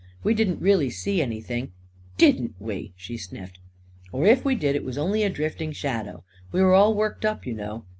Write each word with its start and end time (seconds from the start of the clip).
We 0.23 0.33
didn't 0.33 0.59
really 0.63 0.89
see 0.89 1.21
anything 1.21 1.73
...""Didn't 2.17 2.55
we!" 2.57 2.91
she 2.97 3.17
sniffed. 3.17 3.59
44 4.09 4.19
Or 4.19 4.25
if 4.25 4.43
we 4.43 4.55
did, 4.55 4.75
it 4.75 4.83
was 4.83 4.97
only 4.97 5.21
a 5.21 5.29
drifting 5.29 5.71
shadow. 5.73 6.23
We 6.51 6.63
were 6.63 6.73
all 6.73 6.95
worked 6.95 7.23
up, 7.23 7.45
you 7.45 7.53
know." 7.53 7.85